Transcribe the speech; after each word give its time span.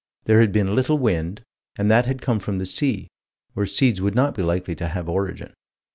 There 0.23 0.39
had 0.41 0.51
been 0.51 0.73
little 0.73 0.97
wind, 0.97 1.43
and 1.75 1.91
that 1.91 2.07
had 2.07 2.23
come 2.23 2.39
from 2.39 2.57
the 2.57 2.65
sea, 2.65 3.07
where 3.53 3.67
seeds 3.67 4.01
would 4.01 4.15
not 4.15 4.33
be 4.35 4.41
likely 4.41 4.73
to 4.77 4.87
have 4.87 5.07
origin. 5.07 5.53